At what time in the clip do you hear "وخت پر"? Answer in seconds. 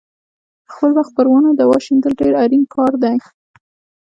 0.97-1.25